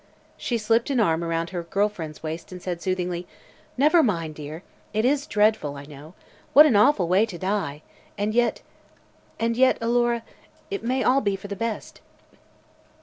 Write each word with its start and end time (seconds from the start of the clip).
She 0.35 0.57
slipped 0.57 0.89
an 0.89 0.99
arm 0.99 1.23
around 1.23 1.51
her 1.51 1.61
girl 1.61 1.87
friend's 1.87 2.23
waist 2.23 2.51
and 2.51 2.59
said 2.59 2.81
soothingly: 2.81 3.27
"Never 3.77 4.01
mind, 4.01 4.33
dear. 4.33 4.63
It 4.93 5.05
is 5.05 5.27
dreadful, 5.27 5.75
I 5.77 5.85
know. 5.85 6.15
What 6.53 6.65
an 6.65 6.75
awful 6.75 7.07
way 7.07 7.23
to 7.27 7.37
die! 7.37 7.83
And 8.17 8.33
yet 8.33 8.63
and 9.39 9.55
yet, 9.55 9.77
Alora 9.79 10.23
it 10.71 10.83
may 10.83 11.01
be 11.01 11.05
all 11.05 11.23
for 11.37 11.47
the 11.47 11.55
best." 11.55 12.01